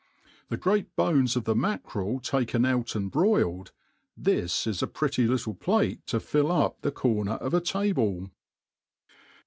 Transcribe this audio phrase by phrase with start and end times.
[0.49, 3.71] The great bones of the mackerel taken out and broiled,
[4.25, 8.31] is a pretty little plate to fill up the corner of a table.